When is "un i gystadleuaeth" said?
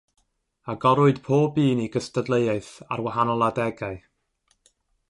1.65-2.73